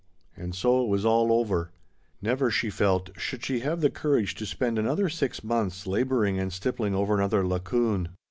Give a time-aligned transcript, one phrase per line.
[0.35, 1.69] And so it was all over!
[2.23, 6.51] Never, she felt, should she have the courage to spend another six months labouring and
[6.51, 8.09] stippling over another Laocoon.